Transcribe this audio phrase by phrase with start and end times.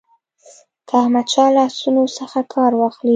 [0.87, 3.09] که احمدشاه له آسونو څخه کار واخلي.